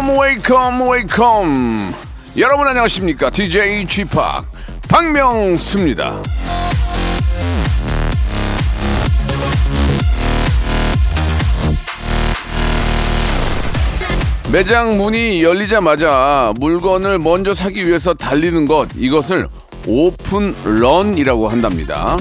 [0.00, 1.94] Wake up wake up wake up
[2.38, 3.28] 여러분 안녕하십니까?
[3.28, 4.16] DJ G Park
[4.88, 6.22] 박명수입니다.
[14.50, 19.48] 매장 문이 열리자마자 물건을 먼저 사기 위해서 달리는 것 이것을
[19.86, 22.16] 오픈 런이라고 한답니다.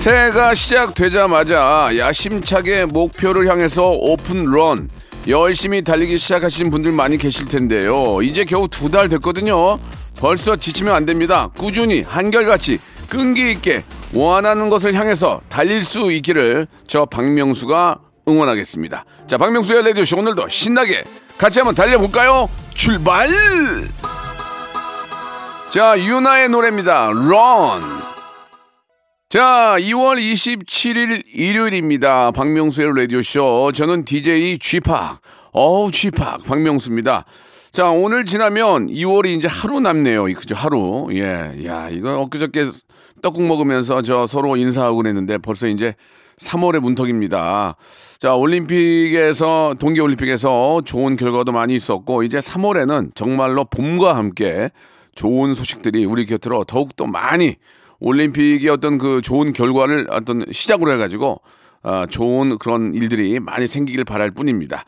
[0.00, 4.88] 새해가 시작되자마자 야심차게 목표를 향해서 오픈런
[5.28, 8.22] 열심히 달리기 시작하신 분들 많이 계실 텐데요.
[8.22, 9.78] 이제 겨우 두 달 됐거든요.
[10.18, 11.50] 벌써 지치면 안 됩니다.
[11.58, 12.78] 꾸준히 한결같이
[13.10, 19.04] 끈기 있게 원하는 것을 향해서 달릴 수 있기를 저 박명수가 응원하겠습니다.
[19.26, 21.04] 자, 박명수의 레디오쇼 오늘도 신나게
[21.36, 22.48] 같이 한번 달려볼까요?
[22.72, 23.28] 출발!
[25.70, 27.08] 자, 유나의 노래입니다.
[27.08, 27.99] Run!
[29.32, 32.32] 자, 2월 27일 일요일입니다.
[32.32, 33.70] 박명수의 라디오쇼.
[33.72, 35.20] 저는 DJ 쥐팍.
[35.52, 36.42] 어우, 쥐팍.
[36.46, 37.24] 박명수입니다.
[37.70, 40.24] 자, 오늘 지나면 2월이 이제 하루 남네요.
[40.24, 41.06] 그죠, 하루.
[41.12, 41.64] 예.
[41.64, 42.70] 야, 이거 엊그저께
[43.22, 45.94] 떡국 먹으면서 저 서로 인사하고 그랬는데 벌써 이제
[46.40, 47.76] 3월의 문턱입니다.
[48.18, 54.70] 자, 올림픽에서, 동계올림픽에서 좋은 결과도 많이 있었고, 이제 3월에는 정말로 봄과 함께
[55.14, 57.58] 좋은 소식들이 우리 곁으로 더욱더 많이
[58.00, 61.40] 올림픽의 어떤 그 좋은 결과를 어떤 시작으로 해가지고
[61.82, 64.84] 아, 좋은 그런 일들이 많이 생기길 바랄 뿐입니다.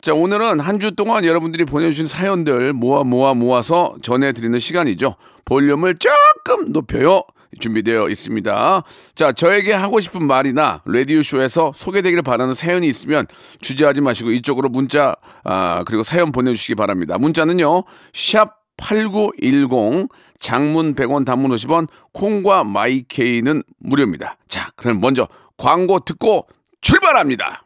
[0.00, 5.16] 자, 오늘은 한 주 동안 여러분들이 보내주신 사연들 모아 모아 모아서 전해드리는 시간이죠.
[5.44, 7.22] 볼륨을 조금 높여요.
[7.58, 8.82] 준비되어 있습니다.
[9.14, 13.26] 자, 저에게 하고 싶은 말이나 라디오쇼에서 소개되기를 바라는 사연이 있으면
[13.62, 17.16] 주저하지 마시고 이쪽으로 문자, 아, 그리고 사연 보내주시기 바랍니다.
[17.18, 24.36] 문자는요, 샵 8910 장문 100원 단문 50원 콩과 마이케이는 무료입니다.
[24.48, 26.46] 자, 그럼 먼저 광고 듣고
[26.80, 27.65] 출발합니다.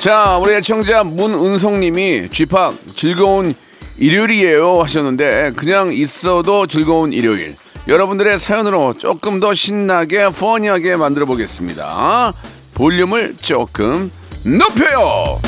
[0.00, 3.54] 자, 우리 애청자 문은성님이 쥐팍 즐거운
[3.98, 7.54] 일요일이에요 하셨는데 그냥 있어도 즐거운 일요일.
[7.86, 12.32] 여러분들의 사연으로 조금 더 신나게 퍼니하게 만들어 보겠습니다.
[12.72, 14.10] 볼륨을 조금
[14.42, 15.38] 높여요.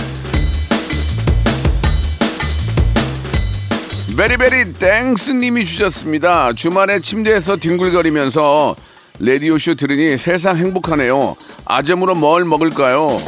[4.15, 6.53] 베리베리 땡스님이 주셨습니다.
[6.53, 8.77] 주말에 침대에서 뒹굴거리면서
[9.19, 11.37] 라디오쇼 들으니 세상 행복하네요.
[11.65, 13.19] 아점으로 뭘 먹을까요?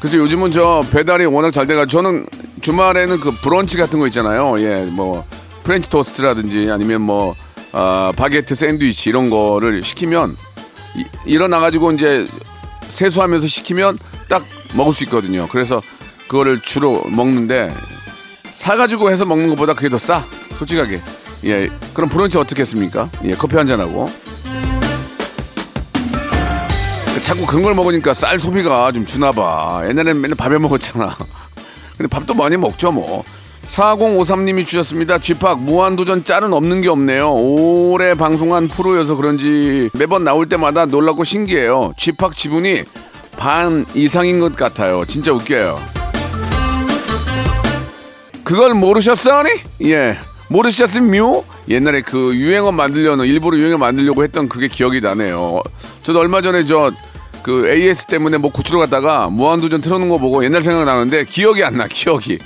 [0.00, 2.26] 그래서 요즘은 저 배달이 워낙 잘 돼가 저는
[2.60, 4.60] 주말에는 그 브런치 같은 거 있잖아요.
[4.60, 5.24] 예, 뭐
[5.64, 7.34] 프렌치 토스트라든지 아니면 뭐
[7.72, 10.36] 아, 바게트 샌드위치 이런 거를 시키면
[10.96, 12.26] 이, 일어나 가지고 이제
[12.88, 13.98] 세수하면서 시키면
[14.28, 14.44] 딱
[14.74, 15.48] 먹을 수 있거든요.
[15.50, 15.82] 그래서
[16.28, 17.74] 그거를 주로 먹는데
[18.52, 20.24] 사가지고 해서 먹는 것보다 그게 더 싸.
[20.58, 21.00] 솔직하게.
[21.44, 23.08] 예, 그럼 브런치 어떻게 했습니까?
[23.24, 24.08] 예, 커피 한잔 하고.
[27.28, 29.82] 자꾸 그런 걸 먹으니까 쌀 소비가 좀 주나 봐.
[29.84, 31.14] 옛날에는 맨날 밥에 먹었잖아.
[31.98, 33.22] 근데 밥도 많이 먹죠, 뭐.
[33.66, 35.18] 4053님이 주셨습니다.
[35.18, 37.34] 쥐팍 무한도전 짤은 없는 게 없네요.
[37.34, 41.92] 오래 방송한 프로여서 그런지 매번 나올 때마다 놀랍고 신기해요.
[41.98, 42.84] 쥐팍 지분이
[43.36, 45.04] 반 이상인 것 같아요.
[45.04, 45.78] 진짜 웃겨요.
[48.42, 49.50] 그걸 모르셨어니?
[49.82, 50.16] 예.
[50.48, 51.42] 모르셨으며?
[51.68, 55.62] 옛날에 그 유행어 만들려는 일부러 유행어 만들려고 했던 그게 기억이 나네요.
[56.02, 56.90] 저도 얼마 전에 저
[57.42, 61.76] 그 AS 때문에 뭐 고추로 갔다가 무한도전 틀어놓은 거 보고 옛날 생각 나는데 기억이 안
[61.76, 62.38] 나, 기억이.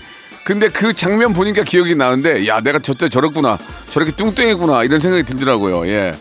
[0.44, 3.58] 근데 그 장면 보니까 기억이 나는데 야 내가 저때 저랬구나
[3.88, 6.12] 저렇게 뚱뚱했구나 이런 생각이 들더라고요 예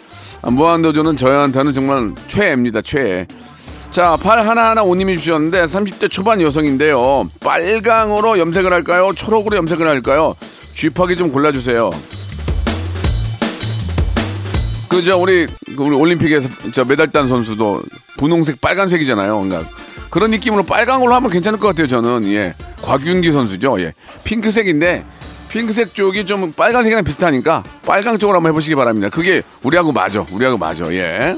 [0.44, 3.26] 아, 무한도전은 저희한테는 정말 최애입니다 최애
[3.92, 7.24] 자, 팔 하나하나 오님이 주셨는데 30대 초반 여성인데요.
[7.42, 9.12] 빨강으로 염색을 할까요?
[9.14, 10.34] 초록으로 염색을 할까요?
[10.76, 11.90] 쥐팍이 좀 골라주세요.
[14.92, 15.48] 그저 우리
[15.78, 17.82] 그 우리 올림픽에서 저 메달 딴 선수도
[18.18, 19.40] 분홍색 빨간색이잖아요.
[19.40, 19.72] 그러니까
[20.10, 22.30] 그런 느낌으로 빨간 걸로 하면 괜찮을 것 같아요, 저는.
[22.34, 22.54] 예.
[22.82, 23.80] 곽윤기 선수죠.
[23.80, 23.94] 예.
[24.26, 25.06] 핑크색인데,
[25.48, 29.08] 핑크색 쪽이 좀 빨간색이랑 비슷하니까 빨강 쪽으로 한번 해보시기 바랍니다.
[29.08, 30.26] 그게 우리하고 맞아.
[30.30, 30.84] 우리하고 맞아.
[30.94, 31.38] 예.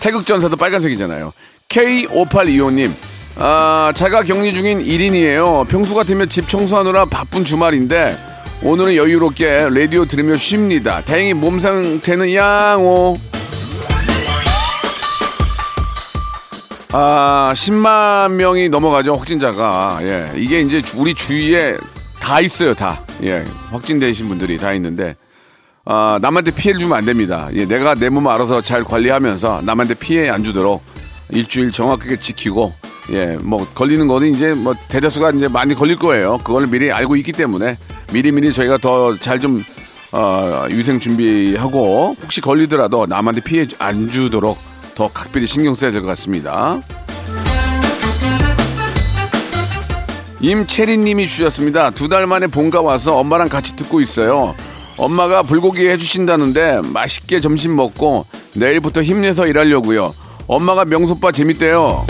[0.00, 1.34] 태극전사도 빨간색이잖아요.
[1.68, 2.90] K5825님.
[3.36, 5.68] 아, 자가 격리 중인 1인이에요.
[5.68, 8.16] 평소 같으면 집 청소하느라 바쁜 주말인데
[8.62, 11.02] 오늘은 여유롭게 라디오 들으며 쉽니다.
[11.04, 13.16] 다행히 몸 상태는 양호.
[16.92, 19.98] 아, 10만 명이 넘어가죠, 확진자가.
[20.02, 20.32] 예.
[20.36, 21.76] 이게 이제 우리 주위에
[22.18, 23.02] 다 있어요, 다.
[23.22, 23.44] 예.
[23.70, 25.14] 확진되신 분들이 다 있는데.
[25.84, 27.48] 아, 남한테 피해를 주면 안 됩니다.
[27.52, 30.82] 예, 내가 내 몸 알아서 잘 관리하면서 남한테 피해 안 주도록
[31.30, 32.72] 일주일 정확하게 지키고,
[33.12, 36.38] 예, 뭐, 걸리는 거는 이제 뭐, 대다수가 이제 많이 걸릴 거예요.
[36.38, 37.76] 그걸 미리 알고 있기 때문에
[38.12, 39.64] 미리미리 저희가 더 잘 좀,
[40.12, 44.58] 어, 위생 준비하고 혹시 걸리더라도 남한테 피해 안 주도록
[44.94, 46.80] 더 각별히 신경 써야 될 것 같습니다.
[50.40, 51.90] 임채린님이 주셨습니다.
[51.90, 54.54] 두 달 만에 본가 와서 엄마랑 같이 듣고 있어요.
[54.96, 60.14] 엄마가 불고기 해주신다는데 맛있게 점심 먹고 내일부터 힘내서 일하려고요.
[60.46, 62.06] 엄마가 명소빠 재밌대요.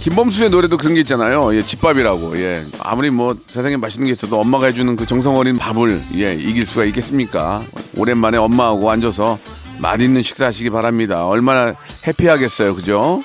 [0.00, 1.54] 김범수의 노래도 그런 게 있잖아요.
[1.54, 2.38] 예, 집밥이라고.
[2.38, 2.64] 예.
[2.80, 6.84] 아무리 뭐 세상에 맛있는 게 있어도 엄마가 해주는 그 정성 어린 밥을 예, 이길 수가
[6.86, 7.62] 있겠습니까?
[7.96, 9.38] 오랜만에 엄마하고 앉아서
[9.80, 11.26] 맛있는 식사하시기 바랍니다.
[11.26, 11.74] 얼마나
[12.06, 12.74] 해피하겠어요.
[12.74, 13.22] 그죠?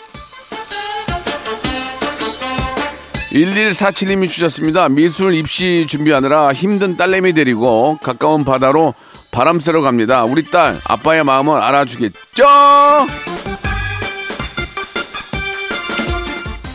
[3.32, 4.90] 1147님이 주셨습니다.
[4.90, 8.94] 미술 입시 준비하느라 힘든 딸내미 데리고 가까운 바다로
[9.32, 10.24] 바람 쐬러 갑니다.
[10.24, 12.44] 우리 딸, 아빠의 마음을 알아주겠죠?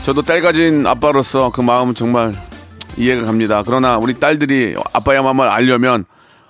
[0.08, 2.34] 저도 딸 가진 아빠로서 그 마음은 정말
[2.96, 3.62] 이해가 갑니다.
[3.62, 6.06] 그러나 우리 딸들이 아빠의 마음을 알려면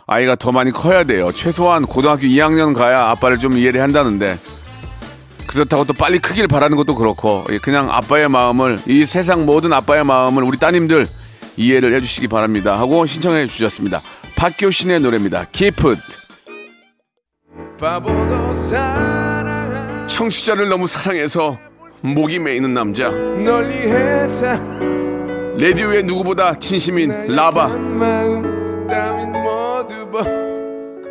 [0.06, 1.32] 아이가 더 많이 커야 돼요.
[1.32, 4.38] 최소한 고등학교 2학년 가야 아빠를 좀 이해를 한다는데
[5.48, 10.04] 그렇다고 또 빨리 크길 바라는 것도 그렇고 예, 그냥 아빠의 마음을 이 세상 모든 아빠의
[10.04, 11.08] 마음을 우리 따님들
[11.56, 14.00] 이해를 해주시기 바랍니다 하고 신청해 주셨습니다
[14.36, 16.02] 박효신의 노래입니다 Keep It
[20.06, 21.58] 청취자를 너무 사랑해서
[22.00, 23.10] 목이 메이는 남자
[25.56, 27.68] 레디오의 누구보다 진심인 라바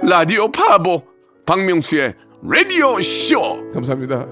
[0.01, 1.04] 라디오 파보
[1.45, 2.13] 박명수의
[2.44, 4.25] 라디오 쇼 감사합니다.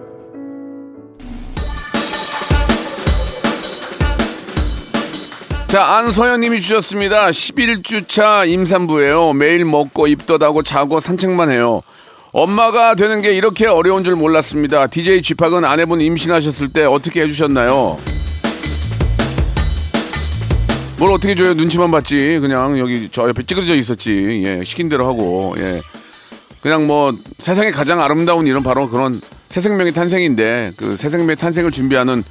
[5.67, 7.27] 자, 안서연님이 주셨습니다.
[7.31, 9.33] 11주차 임산부예요.
[9.33, 11.81] 매일 먹고 입덧하고 자고 산책만 해요.
[12.39, 14.87] 엄마가 되는 게 이렇게 어려운 줄 몰랐습니다.
[14.87, 17.97] DJ 쥐팍은 아내분 임신하셨을 때 어떻게 해주셨나요?
[20.99, 21.53] 뭘 어떻게 줘요?
[21.53, 22.39] 눈치만 봤지.
[22.41, 24.41] 그냥 여기 저 옆에 찌그러져 있었지.
[24.43, 25.55] 예, 시킨 대로 하고.
[25.59, 25.81] 예.
[26.61, 31.71] 그냥 뭐 세상에 가장 아름다운 일은 바로 그런 새 생명의 탄생인데 그 새 생명의 탄생을
[31.71, 32.21] 준비하는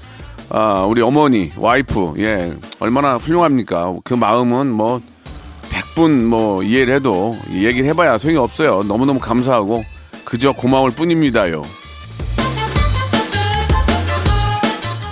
[0.50, 3.94] 아, 우리 어머니, 와이프, 예, 얼마나 훌륭합니까?
[4.04, 5.00] 그 마음은 뭐,
[5.70, 8.82] 백분 뭐, 이해를 해도, 얘기를 해봐야 소용이 없어요.
[8.82, 9.82] 너무너무 감사하고,
[10.24, 11.62] 그저 고마울 뿐입니다요.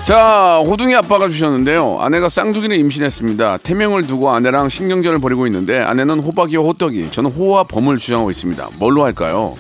[0.05, 1.99] 자, 호둥이 아빠가 주셨는데요.
[2.01, 3.59] 아내가 쌍둥이를 임신했습니다.
[3.59, 8.69] 태명을 두고 아내랑 신경전을 벌이고 있는데, 아내는 호박이와 호떡이, 저는 호와 범을 주장하고 있습니다.
[8.81, 9.55] 뭘로 할까요?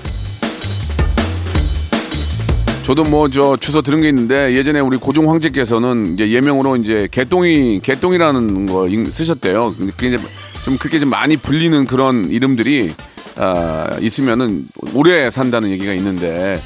[2.82, 7.78] 저도 뭐 저 주소 들은 게 있는데 예전에 우리 고종 황제께서는 이제 예명으로 이제 개똥이
[7.80, 9.76] 개똥이라는 걸 인- 쓰셨대요.
[9.78, 10.16] 근데 그게
[10.64, 12.92] 좀 그렇게 좀 많이 불리는 그런 이름들이
[13.36, 16.60] 아, 있으면은 오래 산다는 얘기가 있는데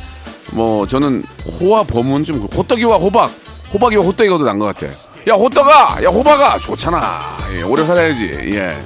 [0.53, 1.23] 뭐 저는
[1.61, 3.31] 호와 범은 좀 호떡이와 호박
[3.73, 4.87] 호박이와 호떡이가 더 나은 것 같아.
[5.29, 7.21] 야 호떡아, 야 호박아 좋잖아.
[7.59, 8.25] 예, 오래 살아야지.
[8.53, 8.77] 예.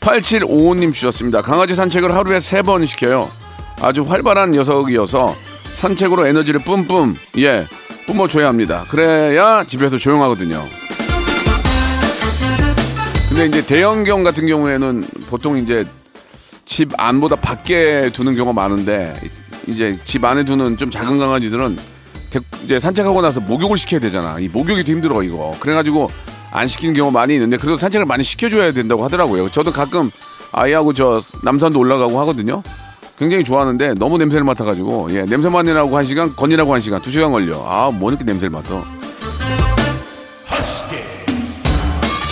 [0.00, 1.42] 8755님 주셨습니다.
[1.42, 3.30] 강아지 산책을 하루에 세 번 시켜요.
[3.80, 5.34] 아주 활발한 녀석이어서
[5.72, 7.66] 산책으로 에너지를 뿜뿜, 예,
[8.06, 8.84] 뿜어줘야 합니다.
[8.88, 10.62] 그래야 집에서 조용하거든요.
[13.34, 15.86] 근데 이제 대형견 같은 경우에는 보통 이제
[16.66, 19.14] 집 안보다 밖에 두는 경우가 많은데
[19.66, 21.78] 이제 집 안에 두는 좀 작은 강아지들은
[22.28, 24.36] 대- 이제 산책하고 나서 목욕을 시켜야 되잖아.
[24.38, 25.52] 이 목욕이 더 힘들어 이거.
[25.60, 26.10] 그래가지고
[26.50, 29.48] 안 시키는 경우 많이 있는데 그래도 산책을 많이 시켜줘야 된다고 하더라고요.
[29.48, 30.10] 저도 가끔
[30.52, 32.62] 아이하고 저 남산도 올라가고 하거든요.
[33.18, 37.32] 굉장히 좋아하는데 너무 냄새를 맡아가지고 예 냄새 맡느라고 한 시간 건이라고 한 시간 두 시간
[37.32, 37.64] 걸려.
[37.66, 38.84] 아뭐 이렇게 냄새를 맡아.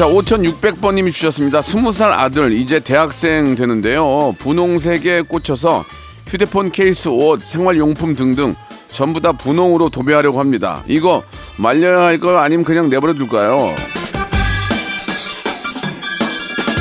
[0.00, 1.60] 자, 5,600번님이 주셨습니다.
[1.60, 4.34] 20살 아들, 이제 대학생 되는데요.
[4.38, 5.84] 분홍색에 꽂혀서
[6.26, 8.54] 휴대폰 케이스, 옷, 생활용품 등등
[8.92, 10.82] 전부 다 분홍으로 도배하려고 합니다.
[10.86, 11.22] 이거
[11.58, 12.38] 말려야 할까요?
[12.38, 13.74] 아니면 그냥 내버려 둘까요?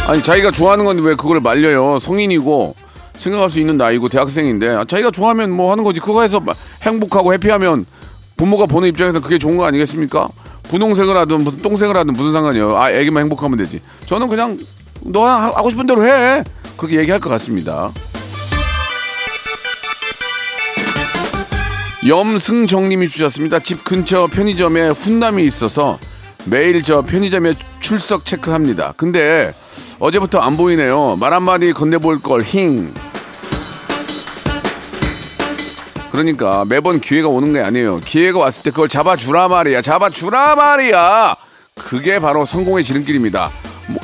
[0.07, 1.99] 아니, 자기가 좋아하는 건데 왜 그걸 말려요?
[1.99, 2.73] 성인이고,
[3.17, 7.33] 생각할 수 있는 나이고 대학생인데 아, 자기가 좋아하면 뭐 하는 거지 그거 해서 막 행복하고
[7.33, 7.85] 해피하면
[8.37, 10.29] 부모가 보는 입장에서 그게 좋은 거 아니겠습니까?
[10.69, 12.77] 분홍색을 하든 무슨 똥색을 하든 무슨 상관이에요.
[12.77, 13.81] 아 애기만 행복하면 되지.
[14.05, 14.57] 저는 그냥
[15.01, 16.43] 너 하- 하고 싶은 대로 해.
[16.77, 17.91] 그렇게 얘기할 것 같습니다.
[22.07, 23.59] 염승정님이 주셨습니다.
[23.59, 25.97] 집 근처 편의점에 훈남이 있어서
[26.45, 28.93] 매일 저 편의점에 출석 체크합니다.
[28.95, 29.51] 근데
[29.99, 31.17] 어제부터 안 보이네요.
[31.19, 32.93] 말 한마디 건네볼 걸 힝.
[36.23, 38.01] 그러니까 매번 기회가 오는 게 아니에요.
[38.03, 39.81] 기회가 왔을 때 그걸 잡아주라 말이야.
[39.81, 41.35] 잡아주라 말이야.
[41.75, 43.49] 그게 바로 성공의 지름길입니다.
[43.87, 44.01] 뭐,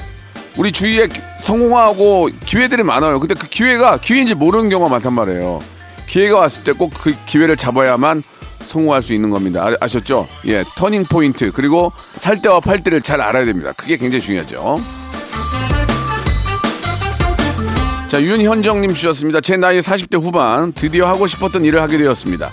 [0.56, 3.20] 우리 주위에 기- 성공하고 기회들이 많아요.
[3.20, 5.60] 근데 그 기회가 기회인지 모르는 경우가 많단 말이에요.
[6.08, 8.24] 기회가 왔을 때 꼭 그 기회를 잡아야만
[8.60, 9.68] 성공할 수 있는 겁니다.
[9.82, 13.74] 아, 셨죠 예, 터닝 포인트 그리고 살 때와 팔 때를 잘 알아야 됩니다.
[13.76, 14.80] 그게 굉장히 중요하죠.
[18.16, 19.42] 자, 윤현정님 주셨습니다.
[19.42, 22.50] 제 나이 40대 후반 드디어 하고 싶었던 일을 하게 되었습니다.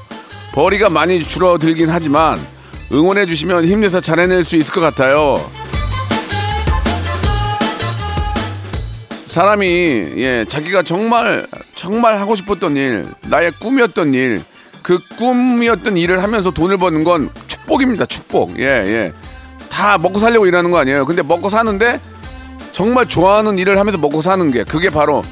[0.54, 2.36] 벌이가 많이 줄어들긴 하지만
[2.90, 5.36] 응원해 주시면 힘내서 잘해낼 수 있을 것 같아요.
[9.26, 9.66] 사람이
[10.16, 14.42] 예 자기가 정말 정말 하고 싶었던 일 나의 꿈이었던 일
[14.82, 19.12] 그 꿈이었던 일을 하면서 돈을 버는 건 축복입니다 축복 예 예
[19.70, 22.00] 다 먹고 살려고 일하는 거 아니에요 근데 먹고 사는데
[22.72, 25.22] 정말 좋아하는 일을 하면서 먹고 사는 게 그게 바로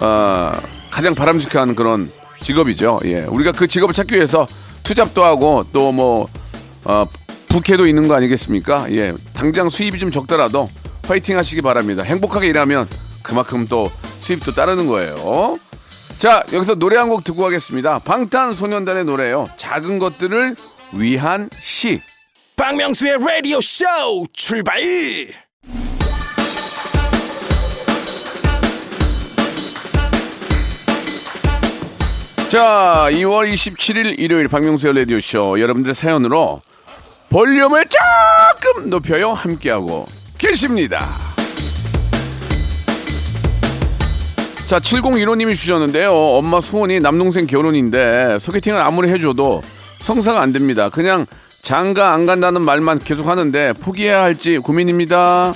[0.00, 0.52] 어,
[0.90, 2.10] 가장 바람직한 그런
[2.42, 4.46] 직업이죠 예 우리가 그 직업을 찾기 위해서
[4.82, 6.26] 투잡도 하고 또뭐
[6.84, 7.06] 어,
[7.48, 10.66] 부캐도 있는 거 아니겠습니까 예 당장 수입이 좀 적더라도
[11.06, 12.88] 화이팅 하시기 바랍니다 행복하게 일하면
[13.22, 13.90] 그만큼 또
[14.20, 15.58] 수입도 따르는 거예요.
[16.18, 18.00] 자, 여기서 노래 한 곡 듣고 가겠습니다.
[18.00, 19.48] 방탄소년단의 노래예요.
[19.56, 20.56] 작은 것들을
[20.92, 22.00] 위한 시.
[22.56, 23.84] 박명수의 라디오 쇼
[24.32, 24.80] 출발
[32.50, 36.60] 자, 2월 27일 일요일 박명수의 라디오쇼 여러분들의 사연으로
[37.28, 41.16] 볼륨을 조금 높여요 함께하고 계십니다.
[44.66, 46.12] 자, 7015님이 주셨는데요.
[46.12, 49.62] 엄마 수원이 남동생 결혼인데 소개팅을 아무리 해줘도
[50.00, 50.88] 성사가 안 됩니다.
[50.88, 51.26] 그냥
[51.62, 55.54] 장가 안 간다는 말만 계속 하는데 포기해야 할지 고민입니다.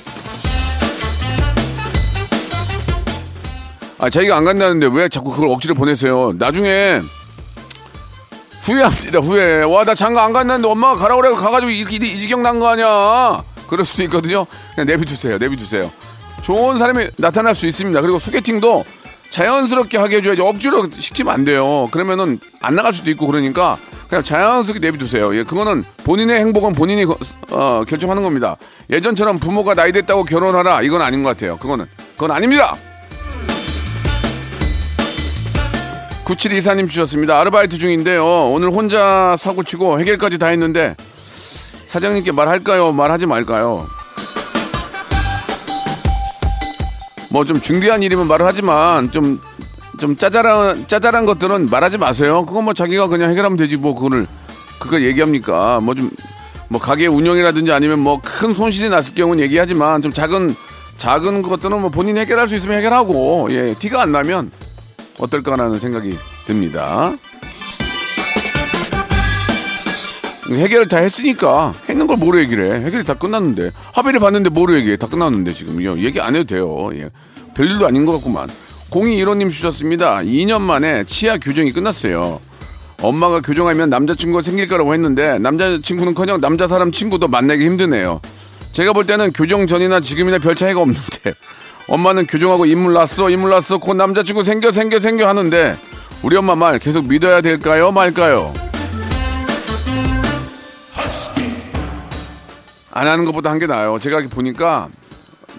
[4.04, 6.34] 아, 자기가 안 간다는데 왜 자꾸 그걸 억지로 보내세요?
[6.36, 7.00] 나중에
[8.60, 9.62] 후회합니다, 후회.
[9.62, 12.68] 와, 나 장가 안 갔는데 엄마가 가라 그래 가가지고 이, 이, 이 지경 난 거
[12.68, 13.42] 아니야.
[13.66, 14.44] 그럴 수도 있거든요.
[14.74, 15.90] 그냥 내비두세요, 내비두세요.
[16.42, 17.98] 좋은 사람이 나타날 수 있습니다.
[18.02, 18.84] 그리고 소개팅도
[19.30, 21.88] 자연스럽게 하게 해줘야지 억지로 시키면 안 돼요.
[21.90, 23.78] 그러면은 안 나갈 수도 있고 그러니까
[24.10, 25.34] 그냥 자연스럽게 내비두세요.
[25.34, 27.16] 예, 그거는 본인의 행복은 본인이 거-
[27.52, 28.56] 어, 결정하는 겁니다.
[28.90, 31.56] 예전처럼 부모가 나이 됐다고 결혼하라 이건 아닌 것 같아요.
[31.56, 32.76] 그거는 그건 아닙니다.
[36.24, 37.38] 9724님 주셨습니다.
[37.40, 38.24] 아르바이트 중인데요.
[38.50, 40.96] 오늘 혼자 사고치고 해결까지 다 했는데
[41.84, 42.92] 사장님께 말할까요?
[42.92, 43.86] 말하지 말까요?
[47.30, 49.40] 뭐 좀 중대한 일이면 말을 하지만 좀,
[49.98, 52.46] 좀 짜잘한, 짜잘한 것들은 말하지 마세요.
[52.46, 54.26] 그거 뭐 자기가 그냥 해결하면 되지 뭐 그거를,
[54.78, 55.80] 그걸 얘기합니까?
[55.82, 56.10] 뭐 좀,
[56.68, 60.54] 뭐 가게 운영이라든지 아니면 뭐 큰 손실이 났을 경우는 얘기하지만 좀 작은,
[60.96, 64.50] 작은 것들은 뭐 본인이 해결할 수 있으면 해결하고, 예, 티가 안 나면
[65.24, 66.16] 어떨까라는 생각이
[66.46, 67.12] 듭니다.
[70.50, 72.84] 해결을 다 했으니까 했는 걸 뭐로 얘기를 해?
[72.84, 74.96] 해결이 다 끝났는데 합의를 봤는데 뭐로 얘기해?
[74.96, 76.90] 다 끝났는데 지금 이거 얘기 안 해도 돼요.
[76.94, 77.08] 예.
[77.54, 78.48] 별일도 아닌 것 같구만.
[78.90, 80.18] 0215님 주셨습니다.
[80.18, 82.40] 2년 만에 치아 교정이 끝났어요.
[83.02, 88.20] 엄마가 교정하면 남자친구가 생길 거라고 했는데 남자친구는커녕 남자 사람 친구도 만나기 힘드네요.
[88.72, 91.34] 제가 볼 때는 교정 전이나 지금이나 별 차이가 없는데
[91.86, 95.76] 엄마는 교정하고 인물 났어 인물 났어 곧 남자친구 생겨 생겨 생겨 하는데
[96.22, 98.52] 우리 엄마 말 계속 믿어야 될까요 말까요?
[102.96, 103.98] 안 하는 것보다 한 게 나아요.
[103.98, 104.88] 제가 보니까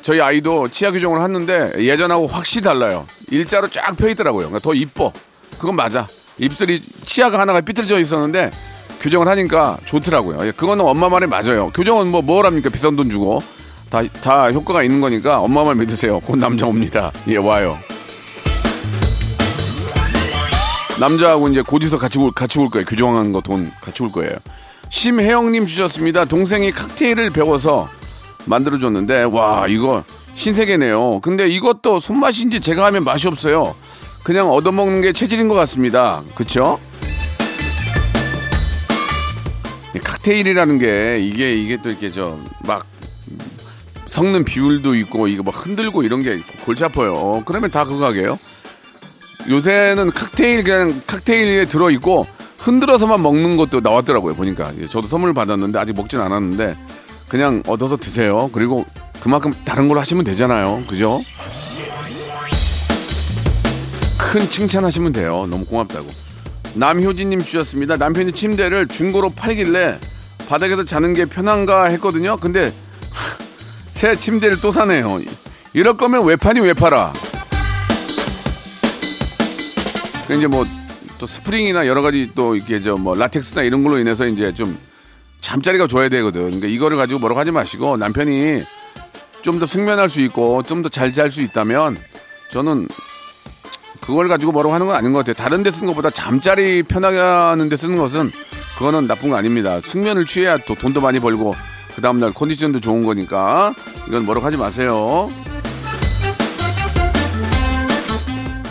[0.02, 3.06] 저희 아이도 치아 교정을 했는데 예전하고 확실히 달라요.
[3.30, 4.48] 일자로 쫙 펴 있더라고요.
[4.48, 5.12] 그러니까 더 이뻐.
[5.60, 6.08] 그건 맞아.
[6.38, 8.52] 입술이 치아가 하나가 삐뚤어져 있었는데
[9.02, 10.48] 교정을 하니까 좋더라고요.
[10.48, 11.70] 예, 그거는 엄마 말이 맞아요.
[11.72, 13.44] 교정은 뭐 뭐랍니까 비싼 돈 주고
[13.96, 16.20] 다 다 효과가 있는 거니까 엄마 말 믿으세요.
[16.20, 17.12] 곧 남자 옵니다.
[17.30, 17.80] 예 와요.
[21.00, 22.86] 남자하고 이제 곧이서 같이 올 같이 올 거예요.
[22.86, 24.32] 교정한 거 돈 같이 올 거예요.
[24.90, 26.26] 심혜영님 주셨습니다.
[26.26, 27.88] 동생이 칵테일을 배워서
[28.46, 31.22] 만들어줬는데 와 이거 신세계네요.
[31.22, 33.76] 근데 이것도 손맛인지 제가 하면 맛이 없어요.
[34.24, 36.22] 그냥 얻어먹는 게 체질인 것 같습니다.
[36.36, 36.80] 그쵸?
[39.96, 42.95] 이 칵테일이라는 게 이게 이게 또 이렇게 저막
[44.16, 47.44] 섞는 비율도 있고 이거 막 흔들고 이런 게 골치 아파요.
[47.46, 48.40] 그러면 다 그거 하게요.
[49.50, 52.26] 요새는 칵테일 그냥 칵테일에 들어 있고
[52.58, 54.36] 흔들어서만 먹는 것도 나왔더라고요.
[54.36, 56.78] 보니까 예, 저도 선물 받았는데 아직 먹진 않았는데
[57.28, 58.50] 그냥 얻어서 드세요.
[58.54, 58.86] 그리고
[59.20, 60.86] 그만큼 다른 걸 하시면 되잖아요.
[60.88, 61.22] 그죠?
[64.18, 65.46] 큰 칭찬하시면 돼요.
[65.50, 66.08] 너무 고맙다고.
[66.76, 67.98] 남효진님 주셨습니다.
[67.98, 69.98] 남편이 침대를 중고로 팔길래
[70.48, 72.38] 바닥에서 자는 게 편한가 했거든요.
[72.38, 72.72] 근데
[74.06, 75.20] 새 침대를 또 사네요.
[75.74, 77.12] 이럴 거면 왜 파니 왜 팔아?
[80.28, 80.64] 그 이제 뭐
[81.18, 84.78] 또 스프링이나 여러 가지 또 이렇게 저 뭐 라텍스나 이런 걸로 인해서 이제 좀
[85.42, 86.44] 잠자리가 줘야 되거든.
[86.44, 88.64] 그러니까 이거를 가지고 뭐라고 하지 마시고 남편이
[89.42, 91.98] 좀 더 숙면할 수 있고 좀 더 잘 잘 수 있다면
[92.52, 92.88] 저는
[94.02, 95.34] 그걸 가지고 뭐라고 하는 건 아닌 것 같아요.
[95.34, 98.32] 다른 데 쓰는 것보다 잠자리 편하게 하는 데 쓰는 것은
[98.78, 99.80] 그거는 나쁜 거 아닙니다.
[99.84, 101.56] 숙면을 취해야 또 돈도 많이 벌고
[101.96, 103.74] 그 다음날 컨디션도 좋은 거니까
[104.08, 105.32] 이건 뭐라고 하지 마세요.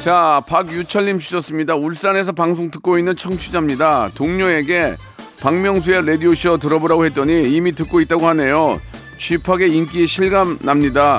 [0.00, 1.74] 자, 박유철님 주셨습니다.
[1.74, 4.10] 울산에서 방송 듣고 있는 청취자입니다.
[4.14, 4.96] 동료에게
[5.40, 8.78] 박명수의 라디오쇼 들어보라고 했더니 이미 듣고 있다고 하네요.
[9.18, 11.18] 쥐팍의 인기 실감 납니다.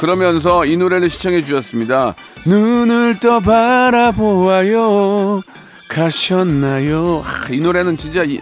[0.00, 2.14] 그러면서 이 노래를 시청해 주셨습니다.
[2.44, 5.42] 눈을 떠 바라보아요.
[5.88, 7.22] 가셨나요?
[7.24, 8.40] 아, 이 노래는 진짜 이,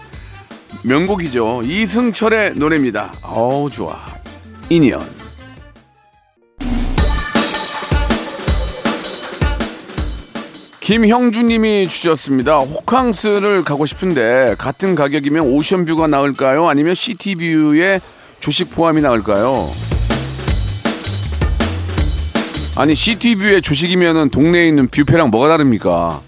[0.87, 1.63] 명곡이죠.
[1.65, 3.13] 이승철의 노래입니다.
[3.23, 3.99] 어우, 좋아.
[4.71, 5.01] 인연.
[10.79, 12.59] 김형주님이 주셨습니다.
[12.59, 16.69] 호캉스를 가고 싶은데 같은 가격이면 오션뷰가 나을까요?
[16.69, 18.01] 아니면 시티뷰의
[18.39, 19.69] 조식 포함이 나을까요?
[22.77, 26.21] 아니 시티뷰의 조식이면은 동네에 있는 뷰페랑 뭐가 다릅니까?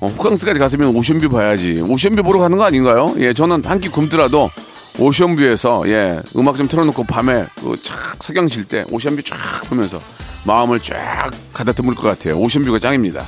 [0.00, 1.80] 어, 호캉스까지 갔으면 오션뷰 봐야지.
[1.80, 3.14] 오션뷰 보러 가는 거 아닌가요?
[3.18, 4.50] 예, 저는 한 끼 굶더라도
[4.98, 9.36] 오션뷰에서 예 음악 좀 틀어놓고 밤에 그착 석양 칠때 오션뷰 쫙
[9.68, 10.00] 보면서
[10.44, 12.36] 마음을 쫙 가다듬을 것 같아요.
[12.38, 13.26] 오션뷰가 짱입니다.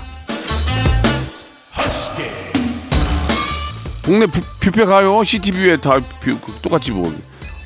[4.02, 5.22] 동네 뷰, 뷔페 가요.
[5.22, 7.12] 시티뷰에 다 뷰, 똑같이 뭐.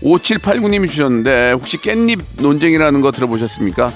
[0.03, 3.91] 5789님이 주셨는데 혹시 깻잎 논쟁이라는 거 들어보셨습니까?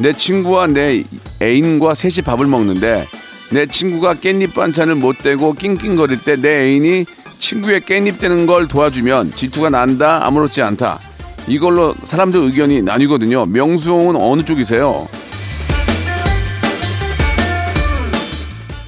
[0.00, 1.04] 내 친구와 내
[1.40, 3.06] 애인과 셋이 밥을 먹는데
[3.50, 7.04] 내 친구가 깻잎 반찬을 못 떼고 낑낑거릴 때 내 애인이
[7.38, 10.98] 친구의 깻잎 떼는 걸 도와주면 질투가 난다 아무렇지 않다
[11.46, 15.06] 이걸로 사람들 의견이 나뉘거든요 명수옹은 어느 쪽이세요?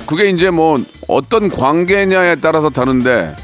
[0.07, 3.35] 그게 이제 뭐 어떤 관계냐에 따라서 다른데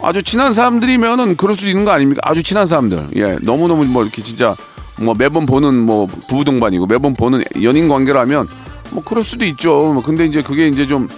[0.00, 2.20] 아주 친한 사람들이면은 그럴 수 있는 거 아닙니까?
[2.24, 3.08] 아주 친한 사람들.
[3.14, 4.56] 예, 너무너무 뭐 이렇게 진짜
[4.98, 8.48] 뭐 매번 보는 뭐 부부 동반이고 매번 보는 연인 관계라면
[8.92, 9.92] 뭐 그럴 수도 있죠.
[9.92, 11.08] 뭐 근데 이제 그게 이제 좀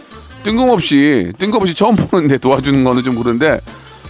[0.43, 3.61] 뜬금없이 뜬금없이 처음 보는데 도와주는 거는 좀 그런데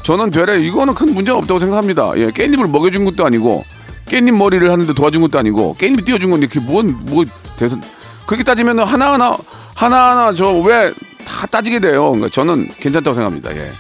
[0.03, 2.13] 저는 되레 이거는 큰 문제가 없다고 생각합니다.
[2.17, 3.65] 예, 깻잎을 먹여준 것도 아니고
[4.07, 7.25] 깻잎 머리를 하는데 도와준 것도 아니고 깻잎 띄워준 건데 그게 뭔뭐
[7.57, 7.83] 대선
[8.27, 9.37] 그렇게 따지면 하나하나
[9.75, 10.93] 하나하나 저 왜
[11.25, 12.11] 다 따지게 돼요.
[12.11, 13.57] 그러니까 저는 괜찮다고 생각합니다.
[13.57, 13.73] 예.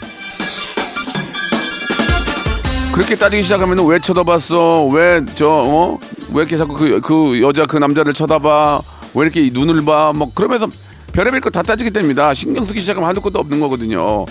[2.92, 4.86] 그렇게 따지기 시작하면 왜 쳐다봤어?
[4.86, 5.98] 왜 저 어?
[6.30, 8.80] 왜 이렇게 자꾸 그, 그 여자 그 남자를 쳐다봐?
[9.14, 10.12] 왜 이렇게 눈을 봐?
[10.14, 10.68] 뭐 그러면서
[11.12, 12.34] 별의별 거다 따지게 됩니다.
[12.34, 14.26] 신경 쓰기 시작하면 한두 것도 없는 거거든요.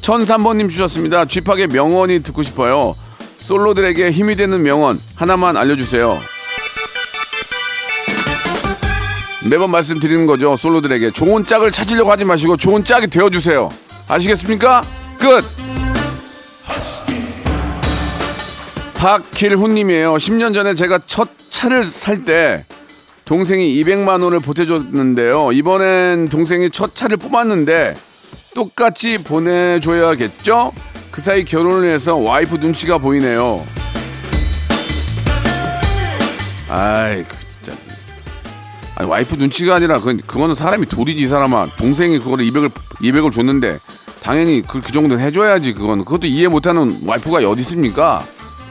[0.00, 1.26] 천삼번님 주셨습니다.
[1.26, 2.96] 쥐팍의 명언이 듣고 싶어요.
[3.40, 6.20] 솔로들에게 힘이 되는 명언 하나만 알려주세요.
[9.44, 10.56] 매번 말씀드리는 거죠.
[10.56, 13.68] 솔로들에게 좋은 짝을 찾으려고 하지 마시고 좋은 짝이 되어주세요.
[14.08, 14.84] 아시겠습니까?
[15.18, 15.44] 끝!
[18.94, 20.14] 박길훈님이에요.
[20.14, 22.64] 10년 전에 제가 첫 차를 살 때
[23.24, 25.52] 동생이 200만 원을 보태줬는데요.
[25.52, 27.94] 이번엔 동생이 첫 차를 뽑았는데
[28.54, 30.72] 똑같이 보내줘야겠죠?
[31.10, 33.64] 그 사이 결혼을 해서 와이프 눈치가 보이네요.
[36.68, 37.72] 아이, 그 진짜.
[38.94, 41.68] 아니, 와이프 눈치가 아니라 그건, 그거는 사람이 돌이지, 이 사람아.
[41.76, 43.78] 동생이 그거를 200을, 200을 줬는데
[44.22, 46.04] 당연히 그, 그 정도는 해줘야지, 그거는.
[46.04, 48.24] 그것도 이해 못하는 와이프가 어디 있습니까?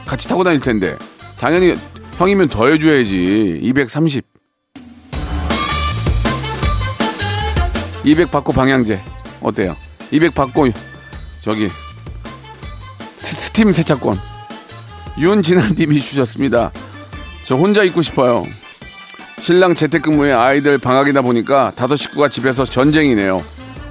[0.04, 0.96] 같이 타고 다닐 텐데.
[1.38, 1.76] 당연히
[2.18, 3.60] 형이면 더 해줘야지.
[3.62, 4.31] 230.
[8.04, 9.00] 200 받고 방향제.
[9.40, 9.76] 어때요?
[10.10, 10.68] 200 받고,
[11.40, 11.68] 저기,
[13.18, 14.18] 스- 스팀 세차권.
[15.18, 16.70] 윤진아님이 주셨습니다.
[17.44, 18.46] 저 혼자 있고 싶어요.
[19.40, 23.42] 신랑 재택근무에 아이들 방학이다 보니까 다섯 식구가 집에서 전쟁이네요.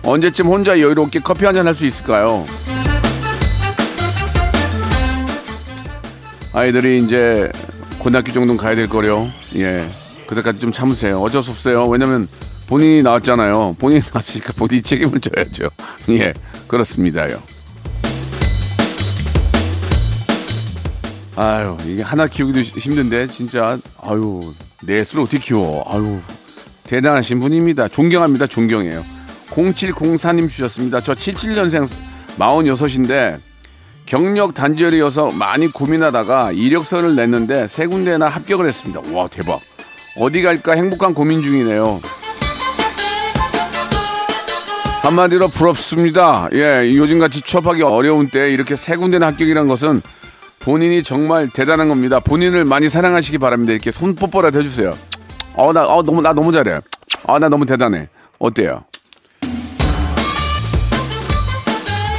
[0.04, 2.46] 언제쯤 혼자 여유롭게 커피 한 잔 할 수 있을까요?
[6.54, 7.50] 아이들이 이제
[8.00, 9.28] 고등학교 정도는 가야 될 거려.
[9.56, 9.88] 예.
[10.28, 11.22] 그때까지 좀 참으세요.
[11.22, 11.86] 어쩔 수 없어요.
[11.88, 12.28] 왜냐면
[12.68, 13.76] 본인이 나왔잖아요.
[13.80, 15.70] 본인이 나왔으니까 본인이 책임을 져야죠.
[16.10, 16.34] 예.
[16.68, 17.42] 그렇습니다요.
[21.36, 25.84] 아유, 이게 하나 키우기도 시- 힘든데, 진짜, 아유, 넷을 어떻게 키워?
[25.88, 26.20] 아유,
[26.84, 27.88] 대단하신 분입니다.
[27.88, 28.48] 존경합니다.
[28.48, 29.04] 존경해요.
[29.50, 31.02] 0704님 주셨습니다.
[31.02, 31.88] 저 77년생
[32.38, 33.40] 46인데
[34.06, 39.02] 경력 단절이어서 많이 고민하다가 이력서를 냈는데 세 군데나 합격을 했습니다.
[39.14, 39.60] 와, 대박.
[40.18, 42.02] 어디 갈까 행복한 고민 중이네요.
[45.02, 46.48] 한마디로 부럽습니다.
[46.54, 50.02] 예, 요즘같이 취업하기 어려운 때 이렇게 세 군데나 합격이란 것은
[50.60, 52.20] 본인이 정말 대단한 겁니다.
[52.20, 53.74] 본인을 많이 사랑하시기 바랍니다.
[53.74, 54.96] 이렇게 손 뽀뽀라도 해주세요.
[55.56, 56.82] 어, 나, 어, 너무, 나 너무 잘해.
[57.26, 58.10] 아, 나 너무 대단해.
[58.38, 58.84] 어때요?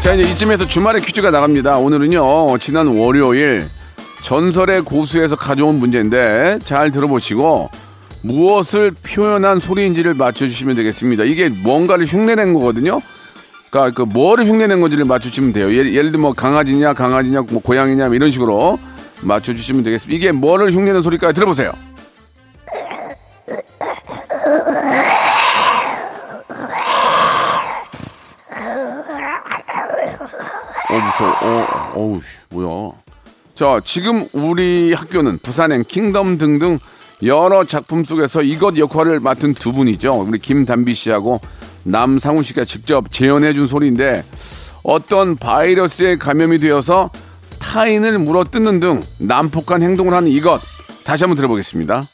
[0.03, 1.79] 자, 이제 이쯤에서 주말에 퀴즈가 나갑니다.
[1.79, 3.69] 오늘은요, 지난 월요일
[4.23, 7.71] 전설의 고수에서 가져온 문제인데 잘 들어보시고
[8.23, 11.25] 무엇을 표현한 소리인지를 맞춰주시면 되겠습니다.
[11.25, 13.01] 이게 뭔가를 흉내낸 거거든요.
[13.71, 15.73] 그러니까 그 뭐를 흉내낸 건지를 맞춰주시면 돼요.
[15.73, 18.79] 예를, 예를 들면 뭐 강아지냐, 강아지냐, 뭐 고양이냐 뭐 이런 식으로
[19.23, 20.17] 맞춰주시면 되겠습니다.
[20.17, 21.33] 이게 뭐를 흉내낸 소리일까요?
[21.33, 21.73] 들어보세요.
[30.91, 31.31] 어 무서워.
[31.31, 32.93] 어, 어우 뭐야.
[33.55, 36.79] 자 지금 우리 학교는 부산행 킹덤 등등
[37.25, 40.15] 여러 작품 속에서 이것 역할을 맡은 두 분이죠.
[40.27, 41.41] 우리 김담비 씨하고
[41.85, 44.25] 남상훈 씨가 직접 재현해 준 소리인데
[44.83, 47.11] 어떤 바이러스에 감염이 되어서
[47.61, 50.61] 타인을 물어뜯는 등 난폭한 행동을 하는 이것
[51.05, 52.09] 다시 한번 들어보겠습니다.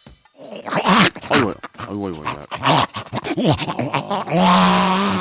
[1.30, 2.42] 아이고, 아이고, 아이고, 아이고.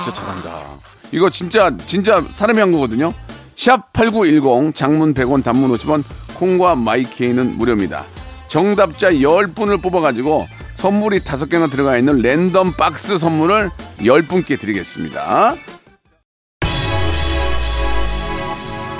[0.04, 0.80] 진짜 잘한다.
[1.14, 3.14] 이거 진짜 진짜 사람이 한 거거든요.
[3.56, 6.04] 샵 8910 장문 100원 단문 50원
[6.36, 8.06] 콩과 마이케이는 무료입니다.
[8.48, 15.56] 정답자 10분을 뽑아가지고 선물이 5개나 들어가 있는 랜덤 박스 선물을 10분께 드리겠습니다.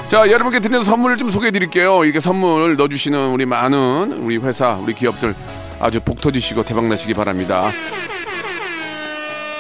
[0.10, 2.06] 자, 여러분께 드리는 선물을 좀 소개해 드릴게요.
[2.06, 5.36] 이렇게 선물 넣어주시는 우리 많은 우리 회사, 우리 기업들
[5.82, 7.72] 아주 복 터지시고 대박 나시기 바랍니다.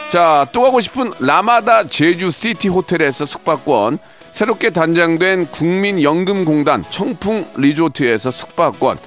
[0.09, 3.99] 자, 또 가고 싶은 라마다 제주 시티 호텔에서 숙박권,
[4.31, 8.97] 새롭게 단장된 국민연금공단 청풍 리조트에서 숙박권,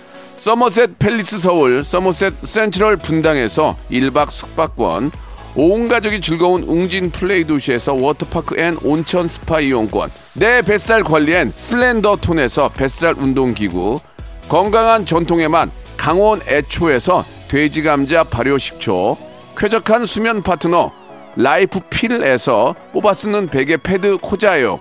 [0.41, 5.11] 서머셋 팰리스 서울, 서머셋 센트럴 분당에서 1박 숙박권,
[5.55, 12.17] 온 가족이 즐거운 웅진 플레이 도시에서 워터파크 and 온천 스파 이용권, 내 뱃살 관리엔 슬렌더
[12.23, 14.01] 톤에서 뱃살 운동기구,
[14.49, 19.19] 건강한 전통의 맛 강원 애초에서 돼지 감자 발효 식초,
[19.59, 20.91] 쾌적한 수면 파트너
[21.37, 24.81] 라이프 필에서 뽑아 쓰는 베개 패드 코자요,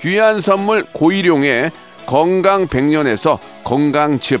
[0.00, 1.72] 귀한 선물 고일용의
[2.06, 4.40] 건강 백년에서 건강즙,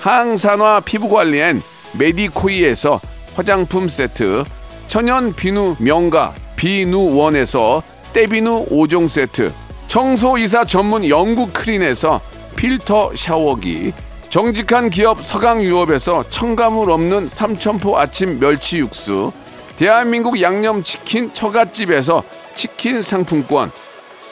[0.00, 1.60] 항산화 피부관리엔
[1.98, 3.00] 메디코이에서
[3.34, 4.44] 화장품 세트,
[4.88, 7.82] 천연 비누 명가 비누원에서
[8.14, 9.52] 때비누 5종 세트,
[9.88, 12.20] 청소이사 전문 영국 크린에서
[12.56, 13.92] 필터 샤워기,
[14.30, 19.32] 정직한 기업 서강유업에서 첨가물 없는 삼천포 아침 멸치 육수,
[19.76, 22.22] 대한민국 양념치킨 처갓집에서
[22.54, 23.70] 치킨 상품권,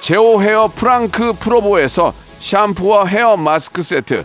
[0.00, 4.24] 제오 헤어 프랑크 프로보에서 샴푸와 헤어 마스크 세트,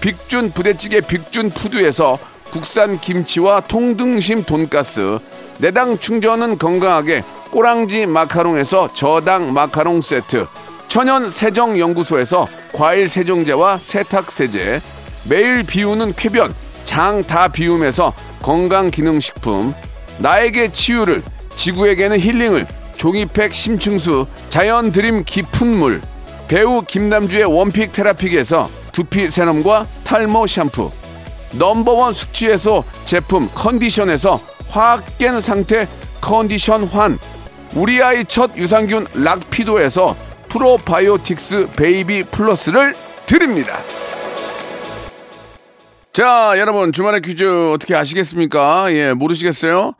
[0.00, 2.18] 빅준 부대찌개 빅준 푸드에서
[2.50, 5.18] 국산 김치와 통등심 돈가스,
[5.58, 10.46] 내당 충전은 건강하게 꼬랑지 마카롱에서 저당 마카롱 세트,
[10.88, 14.80] 천연 세정 연구소에서 과일 세정제와 세탁 세제,
[15.28, 19.74] 매일 비우는 쾌변 장 다 비움에서 건강 기능 식품,
[20.18, 21.22] 나에게 치유를
[21.56, 26.00] 지구에게는 힐링을 종이팩 심층수 자연 드림 깊은 물
[26.48, 30.90] 배우 김남주의 원픽 테라픽에서 두피 세럼과 탈모 샴푸
[31.56, 35.86] 넘버원 숙취해소 제품 컨디션에서 확 깬 상태
[36.20, 37.16] 컨디션 환
[37.76, 40.16] 우리 아이 첫 유산균 락피도에서
[40.48, 42.92] 프로바이오틱스 베이비 플러스를
[43.24, 43.76] 드립니다.
[46.12, 48.92] 자, 여러분 주말의 퀴즈 어떻게 아시겠습니까?
[48.94, 49.92] 예, 모르시겠어요?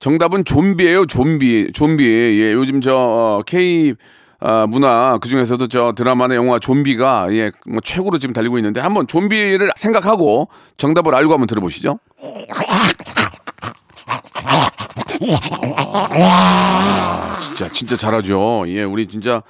[0.00, 1.72] 정답은 좀비예요, 좀비.
[1.74, 2.04] 좀비.
[2.40, 3.94] 예, 요즘 저 어, K
[4.38, 9.06] 아, 문화 그 중에서도 저 드라마나 영화 좀비가 예, 뭐 최고로 지금 달리고 있는데 한번
[9.06, 11.98] 좀비를 생각하고 정답을 알고 한번 들어보시죠.
[16.12, 18.64] 아, 진짜 진짜 잘하죠.
[18.68, 19.42] 예, 우리 진짜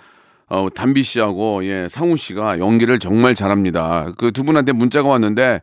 [0.48, 4.12] 어, 담비 씨하고 예, 상훈 씨가 연기를 정말 잘합니다.
[4.16, 5.60] 그 두 분한테 문자가 왔는데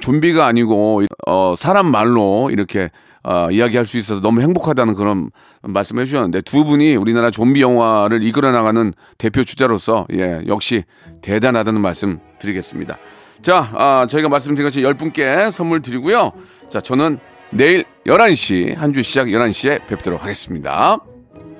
[0.00, 2.90] 좀비가 아니고 어, 사람 말로 이렇게
[3.24, 5.30] 어, 이야기할 수 있어서 너무 행복하다는 그런
[5.62, 10.84] 말씀을 해주셨는데 두 분이 우리나라 좀비 영화를 이끌어 나가는 대표 주자로서 예 역시
[11.22, 12.96] 대단하다는 말씀 드리겠습니다.
[13.42, 16.32] 자, 아, 저희가 말씀드린 것이 10분께 선물 드리고요.
[16.68, 17.18] 자, 저는
[17.50, 20.98] 내일 11시, 한 주 시작 11시에 뵙도록 하겠습니다.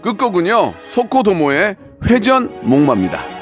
[0.03, 1.77] 끝곡은요, 소코도모의
[2.09, 3.38] 회전 목마입니다.